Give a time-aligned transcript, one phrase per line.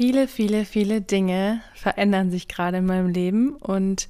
[0.00, 4.08] Viele, viele, viele Dinge verändern sich gerade in meinem Leben und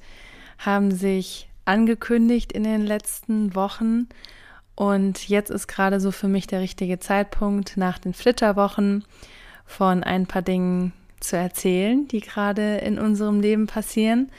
[0.57, 4.07] haben sich angekündigt in den letzten Wochen.
[4.73, 9.03] Und jetzt ist gerade so für mich der richtige Zeitpunkt, nach den Flitterwochen
[9.65, 14.31] von ein paar Dingen zu erzählen, die gerade in unserem Leben passieren.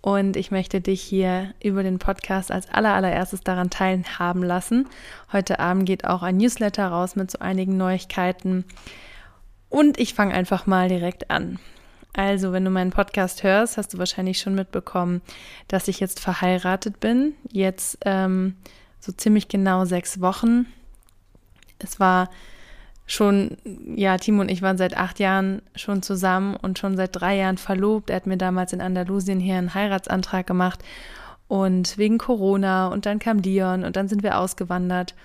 [0.00, 4.86] Und ich möchte dich hier über den Podcast als allererstes daran teilhaben lassen.
[5.32, 8.64] Heute Abend geht auch ein Newsletter raus mit so einigen Neuigkeiten
[9.74, 11.58] und ich fange einfach mal direkt an.
[12.12, 15.20] Also, wenn du meinen Podcast hörst, hast du wahrscheinlich schon mitbekommen,
[15.66, 17.34] dass ich jetzt verheiratet bin.
[17.50, 18.54] Jetzt ähm,
[19.00, 20.66] so ziemlich genau sechs Wochen.
[21.80, 22.30] Es war
[23.04, 23.56] schon,
[23.96, 27.58] ja, Timo und ich waren seit acht Jahren schon zusammen und schon seit drei Jahren
[27.58, 28.10] verlobt.
[28.10, 30.84] Er hat mir damals in Andalusien hier einen Heiratsantrag gemacht
[31.48, 35.16] und wegen Corona und dann kam Dion und dann sind wir ausgewandert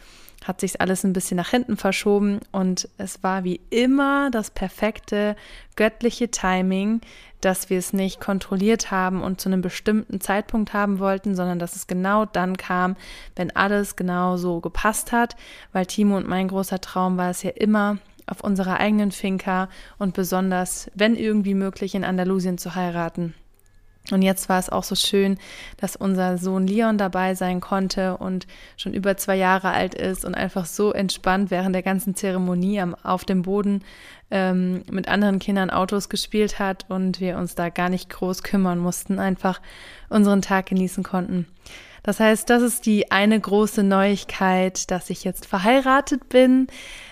[0.45, 5.35] hat sich alles ein bisschen nach hinten verschoben und es war wie immer das perfekte
[5.75, 7.01] göttliche Timing,
[7.41, 11.75] dass wir es nicht kontrolliert haben und zu einem bestimmten Zeitpunkt haben wollten, sondern dass
[11.75, 12.95] es genau dann kam,
[13.35, 15.35] wenn alles genau so gepasst hat,
[15.71, 17.97] weil Timo und mein großer Traum war es ja immer,
[18.29, 23.33] auf unserer eigenen Finca und besonders, wenn irgendwie möglich, in Andalusien zu heiraten.
[24.11, 25.37] Und jetzt war es auch so schön,
[25.77, 30.35] dass unser Sohn Leon dabei sein konnte und schon über zwei Jahre alt ist und
[30.35, 33.83] einfach so entspannt während der ganzen Zeremonie am, auf dem Boden
[34.31, 38.79] ähm, mit anderen Kindern Autos gespielt hat und wir uns da gar nicht groß kümmern
[38.79, 39.61] mussten, einfach
[40.09, 41.47] unseren Tag genießen konnten.
[42.03, 46.67] Das heißt, das ist die eine große Neuigkeit, dass ich jetzt verheiratet bin,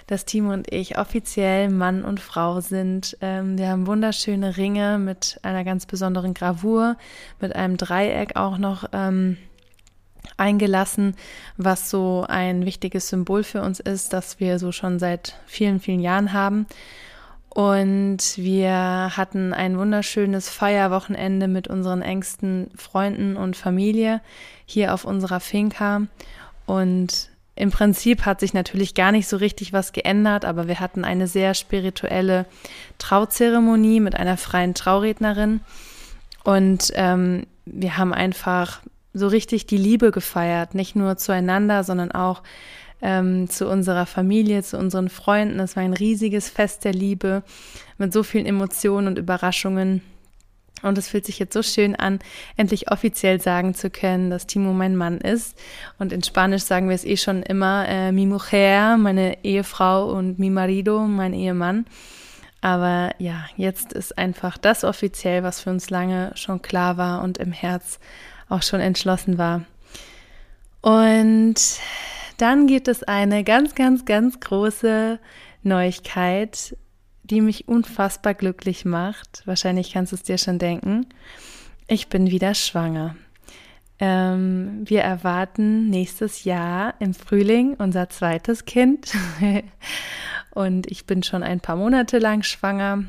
[0.08, 3.18] dass Timo und ich offiziell Mann und Frau sind.
[3.22, 6.96] Ähm, wir haben wunderschöne Ringe mit einer ganz besonderen Gravur,
[7.40, 9.38] mit einem Dreieck auch noch ähm,
[10.38, 11.16] eingelassen,
[11.58, 16.00] was so ein wichtiges Symbol für uns ist, das wir so schon seit vielen, vielen
[16.00, 16.68] Jahren haben.
[17.50, 24.22] Und wir hatten ein wunderschönes Feierwochenende mit unseren engsten Freunden und Familie
[24.66, 26.04] hier auf unserer Finca.
[26.66, 31.04] Und im Prinzip hat sich natürlich gar nicht so richtig was geändert, aber wir hatten
[31.04, 32.46] eine sehr spirituelle
[33.00, 35.62] Trauzeremonie mit einer freien Traurednerin.
[36.44, 38.82] Und ähm, wir haben einfach
[39.14, 42.44] so richtig die Liebe gefeiert, nicht nur zueinander, sondern auch
[43.02, 45.60] ähm, zu unserer Familie, zu unseren Freunden.
[45.60, 47.44] Es war ein riesiges Fest der Liebe
[47.98, 50.02] mit so vielen Emotionen und Überraschungen.
[50.84, 52.20] Und es fühlt sich jetzt so schön an,
[52.56, 55.58] endlich offiziell sagen zu können, dass Timo mein Mann ist.
[55.98, 60.40] Und in Spanisch sagen wir es eh schon immer, äh, mi mujer, meine Ehefrau und
[60.40, 61.86] mi marido, mein Ehemann.
[62.62, 67.38] Aber ja, jetzt ist einfach das offiziell, was für uns lange schon klar war und
[67.38, 68.00] im Herz
[68.50, 69.64] auch schon entschlossen war.
[70.82, 71.56] Und
[72.38, 75.20] dann gibt es eine ganz, ganz, ganz große
[75.64, 76.76] Neuigkeit,
[77.30, 79.44] die mich unfassbar glücklich macht.
[79.46, 81.08] Wahrscheinlich kannst du es dir schon denken.
[81.88, 83.16] Ich bin wieder schwanger.
[84.00, 89.14] Ähm, wir erwarten nächstes Jahr im Frühling unser zweites Kind.
[90.52, 93.06] Und ich bin schon ein paar Monate lang schwanger.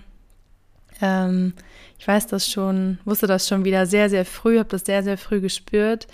[1.00, 1.54] Ähm,
[1.98, 5.18] ich weiß das schon, wusste das schon wieder sehr, sehr früh, habe das sehr, sehr
[5.18, 6.06] früh gespürt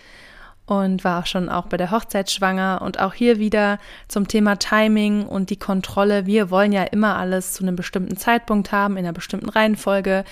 [0.66, 4.56] und war auch schon auch bei der Hochzeit schwanger und auch hier wieder zum Thema
[4.56, 6.26] Timing und die Kontrolle.
[6.26, 10.24] Wir wollen ja immer alles zu einem bestimmten Zeitpunkt haben, in einer bestimmten Reihenfolge.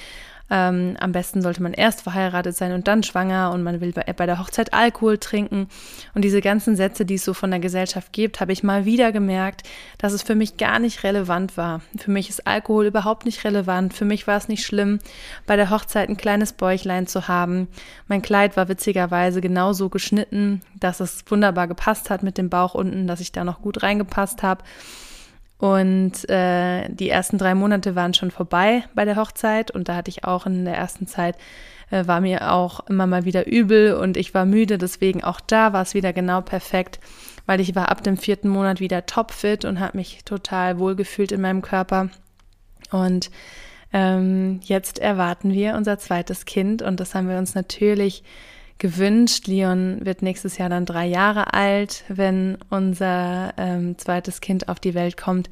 [0.50, 4.04] Ähm, am besten sollte man erst verheiratet sein und dann schwanger und man will bei,
[4.12, 5.68] bei der Hochzeit Alkohol trinken.
[6.14, 9.12] Und diese ganzen Sätze, die es so von der Gesellschaft gibt, habe ich mal wieder
[9.12, 9.62] gemerkt,
[9.98, 11.80] dass es für mich gar nicht relevant war.
[11.96, 13.94] Für mich ist Alkohol überhaupt nicht relevant.
[13.94, 14.98] Für mich war es nicht schlimm,
[15.46, 17.68] bei der Hochzeit ein kleines Bäuchlein zu haben.
[18.08, 23.06] Mein Kleid war witzigerweise genauso geschnitten, dass es wunderbar gepasst hat mit dem Bauch unten,
[23.06, 24.64] dass ich da noch gut reingepasst habe.
[25.62, 30.08] Und äh, die ersten drei Monate waren schon vorbei bei der Hochzeit und da hatte
[30.08, 31.36] ich auch in der ersten Zeit,
[31.92, 35.72] äh, war mir auch immer mal wieder übel und ich war müde, deswegen auch da
[35.72, 36.98] war es wieder genau perfekt,
[37.46, 41.40] weil ich war ab dem vierten Monat wieder topfit und habe mich total wohlgefühlt in
[41.40, 42.08] meinem Körper.
[42.90, 43.30] Und
[43.92, 48.24] ähm, jetzt erwarten wir unser zweites Kind und das haben wir uns natürlich
[48.82, 49.46] gewünscht.
[49.46, 54.94] Leon wird nächstes Jahr dann drei Jahre alt, wenn unser ähm, zweites Kind auf die
[54.94, 55.48] Welt kommt.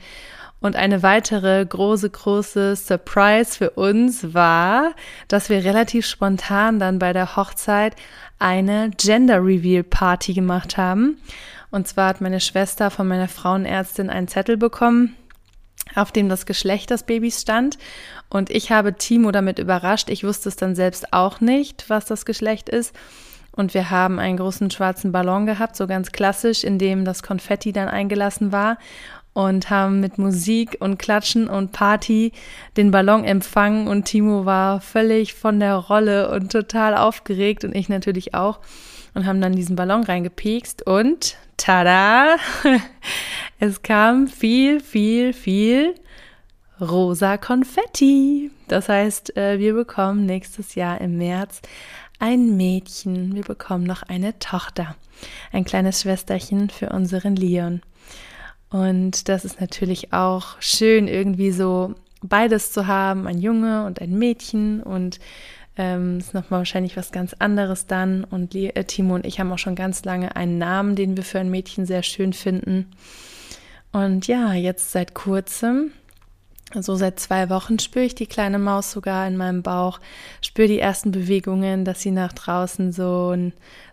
[0.61, 4.94] Und eine weitere große, große Surprise für uns war,
[5.29, 7.94] dass wir relativ spontan dann bei der Hochzeit
[8.41, 11.17] eine Gender Reveal Party gemacht haben.
[11.71, 15.15] Und zwar hat meine Schwester von meiner Frauenärztin einen Zettel bekommen,
[15.94, 17.79] auf dem das Geschlecht des Babys stand.
[18.31, 20.09] Und ich habe Timo damit überrascht.
[20.09, 22.94] Ich wusste es dann selbst auch nicht, was das Geschlecht ist.
[23.50, 27.73] Und wir haben einen großen schwarzen Ballon gehabt, so ganz klassisch, in dem das Konfetti
[27.73, 28.79] dann eingelassen war.
[29.32, 32.32] Und haben mit Musik und Klatschen und Party
[32.77, 33.88] den Ballon empfangen.
[33.88, 37.65] Und Timo war völlig von der Rolle und total aufgeregt.
[37.65, 38.61] Und ich natürlich auch.
[39.15, 40.87] Und haben dann diesen Ballon reingepiekst.
[40.87, 42.37] Und tada,
[43.59, 45.94] es kam viel, viel, viel
[46.81, 48.50] rosa Konfetti.
[48.69, 51.61] Das heißt, äh, wir bekommen nächstes Jahr im März
[52.21, 53.35] ein Mädchen.
[53.35, 54.94] Wir bekommen noch eine Tochter,
[55.53, 57.81] ein kleines Schwesterchen für unseren Leon.
[58.69, 64.17] Und das ist natürlich auch schön, irgendwie so beides zu haben, ein Junge und ein
[64.17, 65.19] Mädchen und
[65.76, 68.25] ähm, ist nochmal wahrscheinlich was ganz anderes dann.
[68.25, 71.41] Und äh, Timo und ich haben auch schon ganz lange einen Namen, den wir für
[71.41, 72.91] ein Mädchen sehr schön finden.
[73.93, 75.91] Und ja, jetzt seit kurzem,
[76.75, 79.99] so seit zwei Wochen, spüre ich die kleine Maus sogar in meinem Bauch,
[80.40, 83.37] spüre die ersten Bewegungen, dass sie nach draußen so,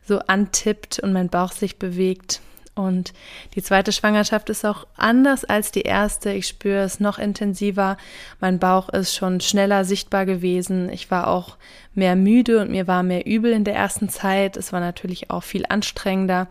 [0.04, 2.42] so antippt und mein Bauch sich bewegt.
[2.76, 3.14] Und
[3.56, 6.32] die zweite Schwangerschaft ist auch anders als die erste.
[6.32, 7.98] Ich spüre es noch intensiver.
[8.40, 10.90] Mein Bauch ist schon schneller sichtbar gewesen.
[10.90, 11.58] Ich war auch
[11.96, 14.58] mehr müde und mir war mehr übel in der ersten Zeit.
[14.58, 16.48] Es war natürlich auch viel anstrengender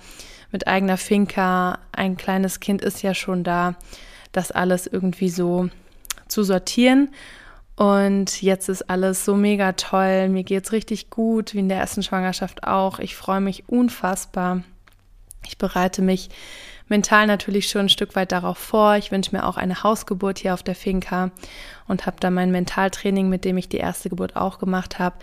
[0.51, 1.79] mit eigener Finca.
[1.93, 3.77] Ein kleines Kind ist ja schon da,
[4.33, 5.71] das alles irgendwie so
[6.29, 7.11] zu sortieren.
[7.77, 10.29] Und jetzt ist alles so mega toll.
[10.29, 12.99] Mir geht's richtig gut, wie in der ersten Schwangerschaft auch.
[12.99, 14.63] Ich freue mich unfassbar.
[15.47, 16.31] Ich bereite mich
[16.89, 18.97] mental natürlich schon ein Stück weit darauf vor.
[18.97, 21.31] Ich wünsche mir auch eine Hausgeburt hier auf der Finca
[21.87, 25.17] und habe da mein Mentaltraining, mit dem ich die erste Geburt auch gemacht habe.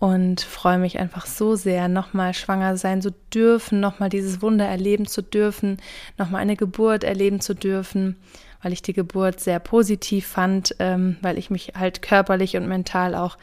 [0.00, 5.06] Und freue mich einfach so sehr, nochmal schwanger sein zu dürfen, nochmal dieses Wunder erleben
[5.06, 5.78] zu dürfen,
[6.18, 8.16] nochmal eine Geburt erleben zu dürfen,
[8.64, 13.14] weil ich die Geburt sehr positiv fand, ähm, weil ich mich halt körperlich und mental
[13.14, 13.36] auch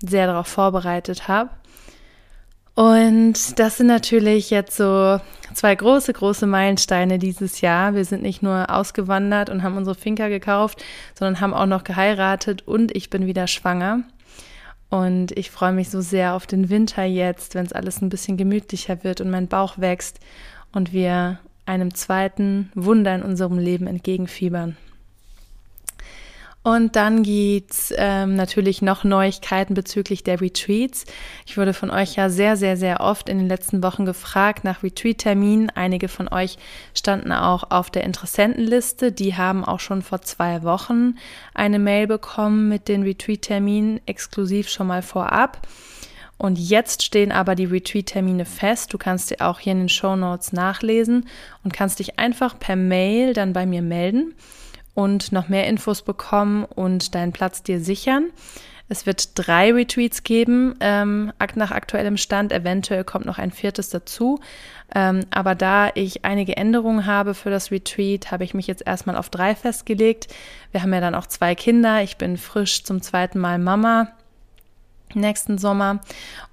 [0.00, 1.50] sehr darauf vorbereitet habe.
[2.74, 5.20] Und das sind natürlich jetzt so
[5.52, 7.94] zwei große, große Meilensteine dieses Jahr.
[7.94, 10.82] Wir sind nicht nur ausgewandert und haben unsere Finca gekauft,
[11.14, 14.00] sondern haben auch noch geheiratet und ich bin wieder schwanger.
[14.88, 18.38] Und ich freue mich so sehr auf den Winter jetzt, wenn es alles ein bisschen
[18.38, 20.18] gemütlicher wird und mein Bauch wächst
[20.72, 24.76] und wir einem zweiten Wunder in unserem Leben entgegenfiebern.
[26.64, 31.06] Und dann gibt's ähm, natürlich noch Neuigkeiten bezüglich der Retreats.
[31.44, 34.84] Ich wurde von euch ja sehr, sehr, sehr oft in den letzten Wochen gefragt nach
[34.84, 35.70] Retreat-Terminen.
[35.70, 36.58] Einige von euch
[36.94, 39.10] standen auch auf der Interessentenliste.
[39.10, 41.16] Die haben auch schon vor zwei Wochen
[41.52, 45.66] eine Mail bekommen mit den Retreat-Terminen exklusiv schon mal vorab.
[46.38, 48.92] Und jetzt stehen aber die Retreat-Termine fest.
[48.92, 51.28] Du kannst dir auch hier in den Show Notes nachlesen
[51.62, 54.34] und kannst dich einfach per Mail dann bei mir melden
[54.94, 58.30] und noch mehr Infos bekommen und deinen Platz dir sichern.
[58.88, 62.52] Es wird drei Retreats geben, ähm, nach aktuellem Stand.
[62.52, 64.40] Eventuell kommt noch ein viertes dazu.
[64.94, 69.16] Ähm, aber da ich einige Änderungen habe für das Retreat, habe ich mich jetzt erstmal
[69.16, 70.28] auf drei festgelegt.
[70.72, 72.02] Wir haben ja dann auch zwei Kinder.
[72.02, 74.12] Ich bin frisch zum zweiten Mal Mama
[75.14, 76.00] nächsten Sommer.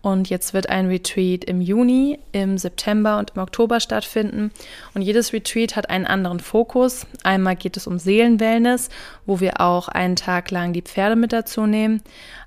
[0.01, 4.51] Und jetzt wird ein Retreat im Juni, im September und im Oktober stattfinden.
[4.93, 7.05] Und jedes Retreat hat einen anderen Fokus.
[7.23, 8.89] Einmal geht es um Seelenwellness,
[9.25, 12.01] wo wir auch einen Tag lang die Pferde mit dazu nehmen.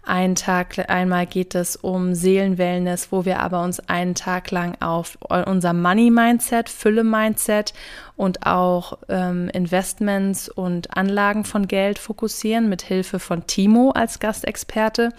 [0.05, 5.17] Einen Tag, einmal geht es um Seelenwellness, wo wir aber uns einen Tag lang auf
[5.47, 7.73] unser Money-Mindset, Fülle-Mindset
[8.17, 15.11] und auch ähm, Investments und Anlagen von Geld fokussieren, mit Hilfe von Timo als Gastexperte.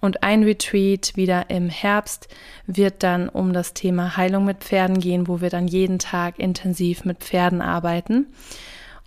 [0.00, 2.28] Und ein Retreat wieder im Herbst
[2.66, 7.04] wird dann um das Thema Heilung mit Pferden gehen, wo wir dann jeden Tag intensiv
[7.04, 8.26] mit Pferden arbeiten.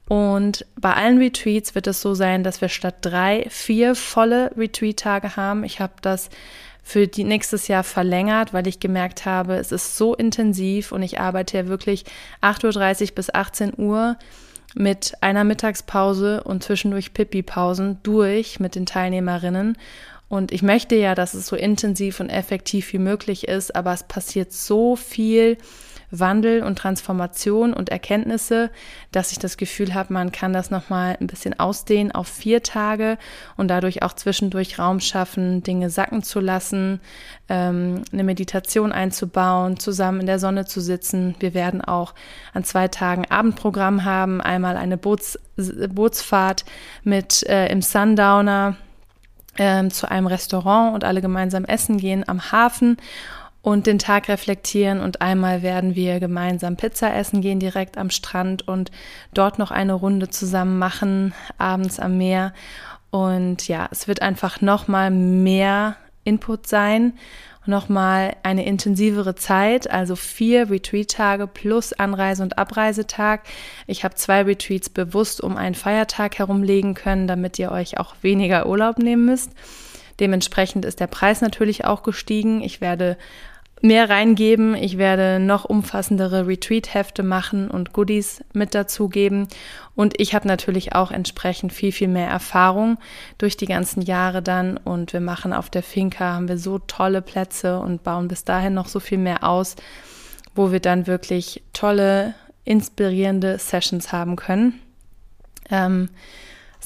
[0.08, 5.36] Und bei allen Retreats wird es so sein, dass wir statt drei, vier volle Retreat-Tage
[5.36, 5.64] haben.
[5.64, 6.30] Ich habe das
[6.82, 11.20] für die nächstes Jahr verlängert, weil ich gemerkt habe, es ist so intensiv und ich
[11.20, 12.06] arbeite ja wirklich
[12.42, 14.18] 8.30 Uhr bis 18 Uhr
[14.74, 19.78] mit einer Mittagspause und zwischendurch Pipi-Pausen durch mit den Teilnehmerinnen.
[20.30, 24.04] Und ich möchte ja, dass es so intensiv und effektiv wie möglich ist, aber es
[24.04, 25.58] passiert so viel
[26.12, 28.72] Wandel und Transformation und Erkenntnisse,
[29.12, 33.18] dass ich das Gefühl habe, man kann das nochmal ein bisschen ausdehnen auf vier Tage
[33.58, 37.00] und dadurch auch zwischendurch Raum schaffen, Dinge sacken zu lassen,
[37.48, 41.36] ähm, eine Meditation einzubauen, zusammen in der Sonne zu sitzen.
[41.40, 42.14] Wir werden auch
[42.54, 46.66] an zwei Tagen Abendprogramm haben, einmal eine Boots, Bootsfahrt
[47.04, 48.78] mit äh, im Sundowner
[49.60, 52.98] ähm, zu einem Restaurant und alle gemeinsam essen gehen am Hafen
[53.62, 58.68] und den Tag reflektieren und einmal werden wir gemeinsam Pizza essen gehen direkt am Strand
[58.68, 58.90] und
[59.34, 62.54] dort noch eine Runde zusammen machen abends am Meer.
[63.12, 67.14] Und ja, es wird einfach noch mal mehr Input sein
[67.66, 73.44] nochmal eine intensivere Zeit, also vier Retreat-Tage plus Anreise- und Abreisetag.
[73.88, 78.68] Ich habe zwei Retreats bewusst um einen Feiertag herumlegen können, damit ihr euch auch weniger
[78.68, 79.52] Urlaub nehmen müsst.
[80.20, 82.62] Dementsprechend ist der Preis natürlich auch gestiegen.
[82.62, 83.18] Ich werde
[83.82, 84.76] mehr reingeben.
[84.76, 89.48] Ich werde noch umfassendere Retreat-Hefte machen und Goodies mit dazugeben.
[89.96, 92.98] Und ich habe natürlich auch entsprechend viel, viel mehr Erfahrung
[93.38, 94.78] durch die ganzen Jahre dann.
[94.78, 98.74] Und wir machen auf der Finca, haben wir so tolle Plätze und bauen bis dahin
[98.74, 99.76] noch so viel mehr aus,
[100.56, 102.34] wo wir dann wirklich tolle,
[102.66, 104.80] inspirierende Sessions haben können.
[105.72, 106.10] Ähm,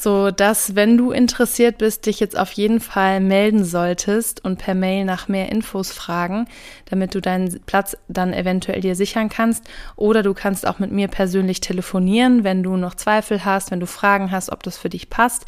[0.03, 4.75] so dass, wenn du interessiert bist, dich jetzt auf jeden Fall melden solltest und per
[4.75, 6.48] Mail nach mehr Infos fragen,
[6.86, 9.63] damit du deinen Platz dann eventuell dir sichern kannst.
[9.95, 13.88] Oder du kannst auch mit mir persönlich telefonieren, wenn du noch Zweifel hast, wenn du
[13.88, 15.45] Fragen hast, ob das für dich passt.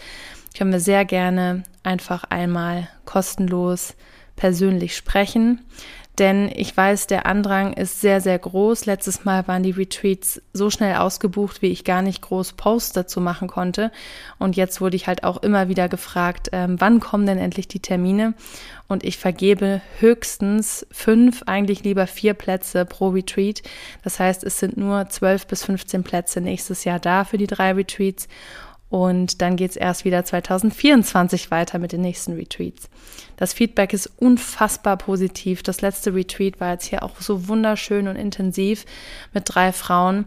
[0.58, 3.96] Können wir sehr gerne einfach einmal kostenlos
[4.36, 5.66] persönlich sprechen.
[6.18, 8.86] Denn ich weiß, der Andrang ist sehr, sehr groß.
[8.86, 13.20] Letztes Mal waren die Retreats so schnell ausgebucht, wie ich gar nicht groß Posts dazu
[13.20, 13.92] machen konnte.
[14.40, 17.82] Und jetzt wurde ich halt auch immer wieder gefragt, ähm, wann kommen denn endlich die
[17.82, 18.34] Termine?
[18.88, 23.62] Und ich vergebe höchstens fünf, eigentlich lieber vier Plätze pro Retreat.
[24.04, 27.74] Das heißt, es sind nur zwölf bis 15 Plätze nächstes Jahr da für die drei
[27.74, 28.28] Retreats.
[28.90, 32.90] Und dann geht es erst wieder 2024 weiter mit den nächsten Retreats.
[33.36, 35.64] Das Feedback ist unfassbar positiv.
[35.64, 38.86] Das letzte Retreat war jetzt hier auch so wunderschön und intensiv
[39.34, 40.26] mit drei Frauen,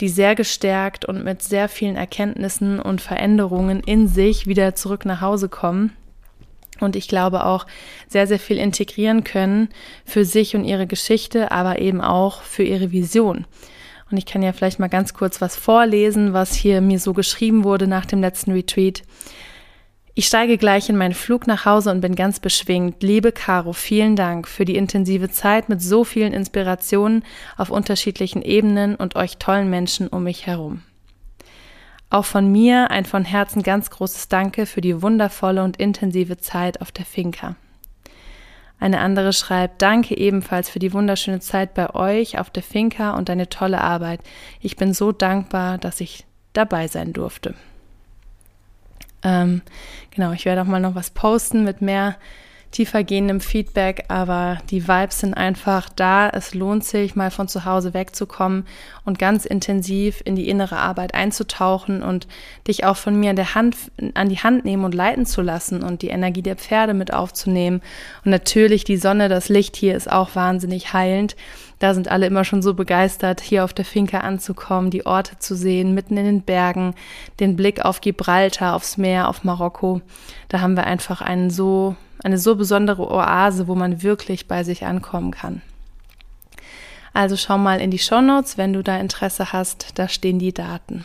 [0.00, 5.20] die sehr gestärkt und mit sehr vielen Erkenntnissen und Veränderungen in sich wieder zurück nach
[5.20, 5.92] Hause kommen.
[6.80, 7.66] Und ich glaube auch
[8.06, 9.68] sehr, sehr viel integrieren können
[10.04, 13.46] für sich und ihre Geschichte, aber eben auch für ihre Vision.
[14.10, 17.64] Und ich kann ja vielleicht mal ganz kurz was vorlesen, was hier mir so geschrieben
[17.64, 19.02] wurde nach dem letzten Retreat.
[20.14, 23.02] Ich steige gleich in meinen Flug nach Hause und bin ganz beschwingt.
[23.04, 27.22] Liebe Caro, vielen Dank für die intensive Zeit mit so vielen Inspirationen
[27.56, 30.82] auf unterschiedlichen Ebenen und euch tollen Menschen um mich herum.
[32.10, 36.80] Auch von mir ein von Herzen ganz großes Danke für die wundervolle und intensive Zeit
[36.80, 37.54] auf der Finca.
[38.80, 43.28] Eine andere schreibt, danke ebenfalls für die wunderschöne Zeit bei euch auf der Finca und
[43.28, 44.20] deine tolle Arbeit.
[44.60, 47.54] Ich bin so dankbar, dass ich dabei sein durfte.
[49.22, 49.62] Ähm,
[50.10, 52.16] genau, ich werde auch mal noch was posten mit mehr
[52.70, 56.28] tiefergehendem Feedback, aber die Vibes sind einfach da.
[56.28, 58.66] Es lohnt sich, mal von zu Hause wegzukommen
[59.04, 62.26] und ganz intensiv in die innere Arbeit einzutauchen und
[62.66, 63.76] dich auch von mir an, der Hand,
[64.14, 67.80] an die Hand nehmen und leiten zu lassen und die Energie der Pferde mit aufzunehmen.
[68.24, 71.36] Und natürlich die Sonne, das Licht hier ist auch wahnsinnig heilend.
[71.78, 75.54] Da sind alle immer schon so begeistert, hier auf der Finca anzukommen, die Orte zu
[75.54, 76.94] sehen, mitten in den Bergen,
[77.38, 80.02] den Blick auf Gibraltar, aufs Meer, auf Marokko.
[80.48, 81.94] Da haben wir einfach einen so
[82.24, 85.62] eine so besondere Oase, wo man wirklich bei sich ankommen kann.
[87.12, 91.04] Also schau mal in die Shownotes, wenn du da Interesse hast, da stehen die Daten.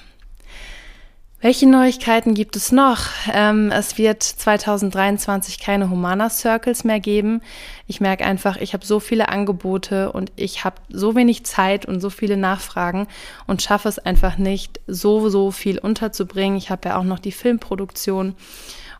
[1.43, 3.08] Welche Neuigkeiten gibt es noch?
[3.34, 7.41] Ähm, es wird 2023 keine Humana Circles mehr geben.
[7.86, 12.00] Ich merke einfach, ich habe so viele Angebote und ich habe so wenig Zeit und
[12.00, 13.08] so viele Nachfragen
[13.46, 16.58] und schaffe es einfach nicht, so, so viel unterzubringen.
[16.58, 18.36] Ich habe ja auch noch die Filmproduktion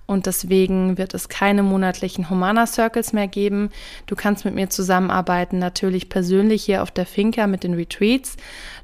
[0.06, 3.70] und deswegen wird es keine monatlichen Humana Circles mehr geben.
[4.06, 8.36] Du kannst mit mir zusammenarbeiten, natürlich persönlich hier auf der Finca mit den Retreats.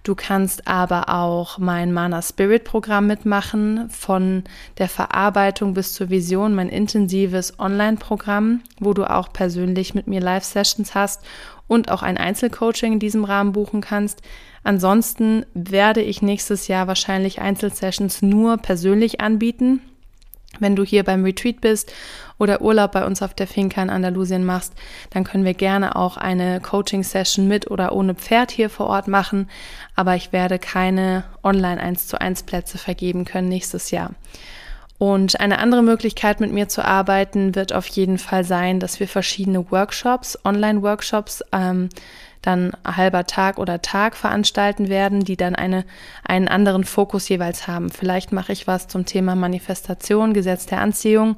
[0.04, 4.44] Du kannst aber auch mein Mana Spirit Programm mitmachen, von
[4.78, 10.96] der Verarbeitung bis zur Vision, mein intensives Online-Programm, wo du auch persönlich mit mir Live-Sessions
[10.96, 11.24] hast
[11.68, 14.22] und auch ein Einzelcoaching in diesem Rahmen buchen kannst.
[14.64, 19.82] Ansonsten werde ich nächstes Jahr wahrscheinlich Einzelsessions nur persönlich anbieten.
[20.58, 21.94] Wenn du hier beim Retreat bist
[22.40, 24.74] oder Urlaub bei uns auf der Finca in Andalusien machst,
[25.12, 29.50] dann können wir gerne auch eine Coaching-Session mit oder ohne Pferd hier vor Ort machen.
[29.96, 34.12] Aber ich werde keine online 1 zu 1 Plätze vergeben können nächstes Jahr.
[34.98, 39.08] Und eine andere Möglichkeit, mit mir zu arbeiten, wird auf jeden Fall sein, dass wir
[39.08, 41.88] verschiedene Workshops, Online-Workshops, ähm,
[42.50, 45.86] dann halber Tag oder Tag veranstalten werden, die dann eine,
[46.24, 47.90] einen anderen Fokus jeweils haben.
[47.92, 51.38] Vielleicht mache ich was zum Thema Manifestation, Gesetz der Anziehung.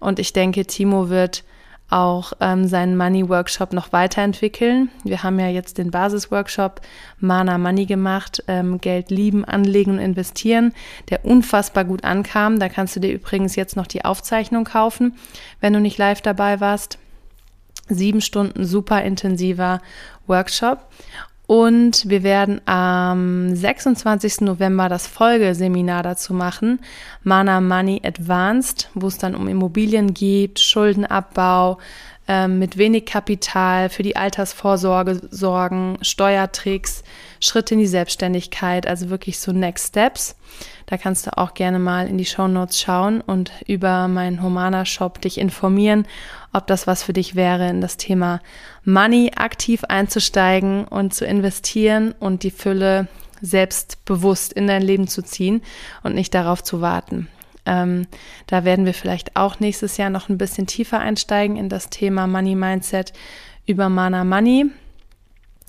[0.00, 1.44] Und ich denke, Timo wird
[1.88, 4.90] auch ähm, seinen Money Workshop noch weiterentwickeln.
[5.02, 6.80] Wir haben ja jetzt den Basisworkshop
[7.18, 10.72] Mana Money gemacht, ähm, Geld lieben, anlegen und investieren,
[11.10, 12.60] der unfassbar gut ankam.
[12.60, 15.16] Da kannst du dir übrigens jetzt noch die Aufzeichnung kaufen,
[15.60, 16.98] wenn du nicht live dabei warst.
[17.90, 19.80] Sieben Stunden super intensiver
[20.26, 20.86] Workshop.
[21.46, 24.42] Und wir werden am 26.
[24.42, 26.78] November das Folgeseminar dazu machen,
[27.24, 31.78] Mana Money Advanced, wo es dann um Immobilien geht, Schuldenabbau,
[32.28, 37.02] ähm, mit wenig Kapital für die Altersvorsorge sorgen, Steuertricks,
[37.40, 40.36] Schritte in die Selbstständigkeit, also wirklich so Next Steps.
[40.86, 44.84] Da kannst du auch gerne mal in die Show Notes schauen und über meinen Humana
[44.84, 46.06] Shop dich informieren,
[46.52, 48.40] ob das was für dich wäre, in das Thema
[48.84, 53.08] Money aktiv einzusteigen und zu investieren und die Fülle
[53.40, 55.62] selbstbewusst in dein Leben zu ziehen
[56.02, 57.28] und nicht darauf zu warten.
[57.66, 58.06] Ähm,
[58.46, 62.26] da werden wir vielleicht auch nächstes Jahr noch ein bisschen tiefer einsteigen in das Thema
[62.26, 63.12] Money Mindset
[63.66, 64.70] über Mana Money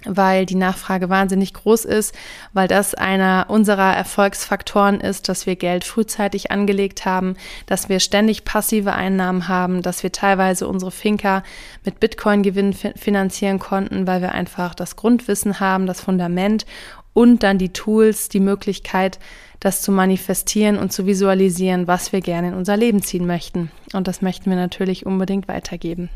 [0.06, 2.16] weil die Nachfrage wahnsinnig groß ist,
[2.54, 8.46] weil das einer unserer Erfolgsfaktoren ist, dass wir Geld frühzeitig angelegt haben, dass wir ständig
[8.46, 11.44] passive Einnahmen haben, dass wir teilweise unsere Finca
[11.86, 16.66] mit Bitcoin-Gewinnen finanzieren konnten, weil wir einfach das Grundwissen haben, das Fundament
[17.14, 19.20] und dann die Tools, die Möglichkeit,
[19.60, 23.72] das zu manifestieren und zu visualisieren, was wir gerne in unser Leben ziehen möchten.
[23.94, 26.10] Und das möchten wir natürlich unbedingt weitergeben.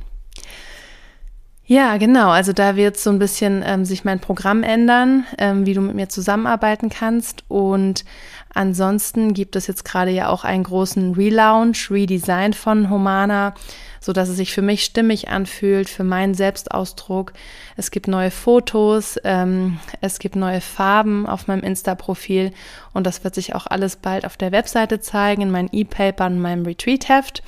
[1.67, 2.29] Ja, genau.
[2.29, 5.95] Also da wird so ein bisschen ähm, sich mein Programm ändern, ähm, wie du mit
[5.95, 7.43] mir zusammenarbeiten kannst.
[7.47, 8.05] Und
[8.53, 13.55] ansonsten gibt es jetzt gerade ja auch einen großen Relaunch, Redesign von Humana,
[13.99, 17.33] so dass es sich für mich stimmig anfühlt, für meinen Selbstausdruck.
[17.77, 22.51] Es gibt neue Fotos, ähm, es gibt neue Farben auf meinem Insta-Profil
[22.93, 26.39] und das wird sich auch alles bald auf der Webseite zeigen, in meinen E-Paper und
[26.39, 27.41] meinem Retreat-Heft.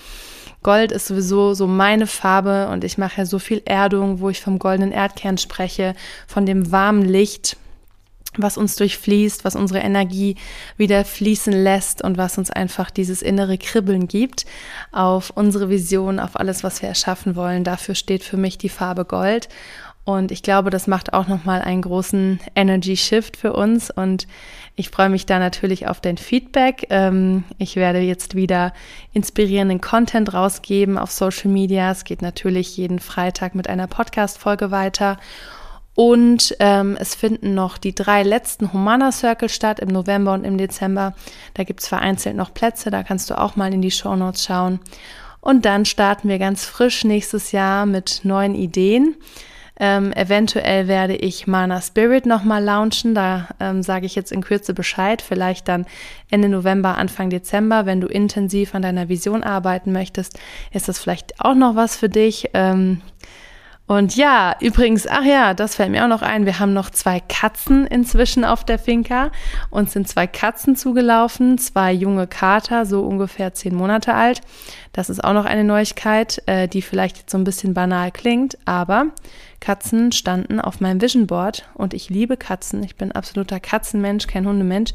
[0.67, 4.41] Gold ist sowieso so meine Farbe und ich mache ja so viel Erdung, wo ich
[4.41, 5.95] vom goldenen Erdkern spreche,
[6.27, 7.55] von dem warmen Licht,
[8.35, 10.35] was uns durchfließt, was unsere Energie
[10.75, 14.45] wieder fließen lässt und was uns einfach dieses innere Kribbeln gibt
[14.91, 17.63] auf unsere Vision, auf alles, was wir erschaffen wollen.
[17.63, 19.47] Dafür steht für mich die Farbe Gold.
[20.07, 23.91] Und ich glaube, das macht auch nochmal einen großen Energy Shift für uns.
[23.91, 24.25] Und
[24.77, 26.87] ich freue mich da natürlich auf dein Feedback.
[26.91, 28.71] Ähm, ich werde jetzt wieder
[29.11, 31.91] inspirierenden Content rausgeben auf Social Media.
[31.91, 35.17] Es geht natürlich jeden Freitag mit einer Podcast-Folge weiter.
[35.93, 40.57] Und ähm, es finden noch die drei letzten Humana Circle statt im November und im
[40.57, 41.15] Dezember.
[41.53, 44.45] Da gibt es vereinzelt noch Plätze, da kannst du auch mal in die Show Notes
[44.45, 44.79] schauen.
[45.41, 49.17] Und dann starten wir ganz frisch nächstes Jahr mit neuen Ideen.
[49.79, 53.13] Ähm, eventuell werde ich Mana Spirit nochmal launchen.
[53.13, 55.21] Da ähm, sage ich jetzt in Kürze Bescheid.
[55.21, 55.85] Vielleicht dann
[56.29, 60.39] Ende November, Anfang Dezember, wenn du intensiv an deiner Vision arbeiten möchtest,
[60.71, 62.49] ist das vielleicht auch noch was für dich.
[62.53, 63.01] Ähm,
[63.87, 66.45] und ja, übrigens, ach ja, das fällt mir auch noch ein.
[66.45, 69.31] Wir haben noch zwei Katzen inzwischen auf der Finca.
[69.69, 74.41] Uns sind zwei Katzen zugelaufen, zwei junge Kater, so ungefähr zehn Monate alt.
[74.91, 78.57] Das ist auch noch eine Neuigkeit, äh, die vielleicht jetzt so ein bisschen banal klingt,
[78.65, 79.07] aber
[79.61, 82.83] Katzen standen auf meinem Vision Board und ich liebe Katzen.
[82.83, 84.91] Ich bin absoluter Katzenmensch, kein Hundemensch.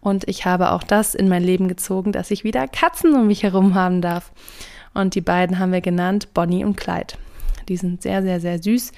[0.00, 3.42] Und ich habe auch das in mein Leben gezogen, dass ich wieder Katzen um mich
[3.42, 4.30] herum haben darf.
[4.94, 7.14] Und die beiden haben wir genannt Bonnie und Clyde.
[7.68, 8.92] Die sind sehr, sehr, sehr süß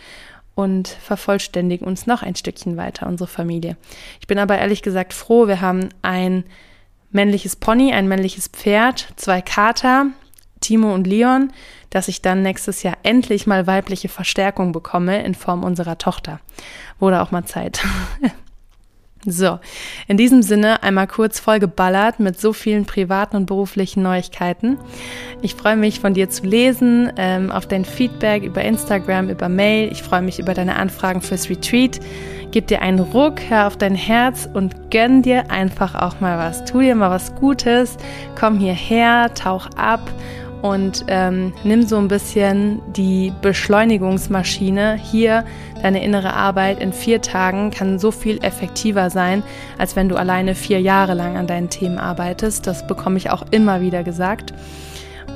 [0.54, 3.76] und vervollständigen uns noch ein Stückchen weiter, unsere Familie.
[4.20, 6.44] Ich bin aber ehrlich gesagt froh, wir haben ein
[7.10, 10.06] männliches Pony, ein männliches Pferd, zwei Kater,
[10.60, 11.52] Timo und Leon,
[11.88, 16.40] dass ich dann nächstes Jahr endlich mal weibliche Verstärkung bekomme in Form unserer Tochter.
[16.98, 17.80] Wurde auch mal Zeit.
[19.26, 19.58] So,
[20.08, 24.78] in diesem Sinne einmal kurz vollgeballert mit so vielen privaten und beruflichen Neuigkeiten.
[25.42, 29.92] Ich freue mich von dir zu lesen, ähm, auf dein Feedback über Instagram, über Mail.
[29.92, 32.00] Ich freue mich über deine Anfragen fürs Retreat.
[32.50, 36.64] Gib dir einen Ruck, hör auf dein Herz und gönn dir einfach auch mal was.
[36.64, 37.98] Tu dir mal was Gutes,
[38.38, 40.00] komm hierher, tauch ab
[40.62, 45.44] und ähm, nimm so ein bisschen die Beschleunigungsmaschine hier.
[45.82, 49.42] Deine innere Arbeit in vier Tagen kann so viel effektiver sein,
[49.78, 52.66] als wenn du alleine vier Jahre lang an deinen Themen arbeitest.
[52.66, 54.52] Das bekomme ich auch immer wieder gesagt.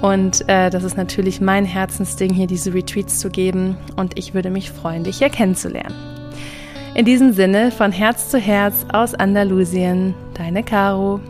[0.03, 3.79] Und äh, das ist natürlich mein Herzensding, hier diese Retreats zu geben.
[3.97, 5.95] Und ich würde mich freuen, dich hier kennenzulernen.
[6.95, 11.21] In diesem Sinne, von Herz zu Herz aus Andalusien, deine Caro.